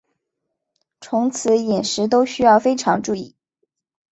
[0.99, 3.35] 从此饮食都需要非常注意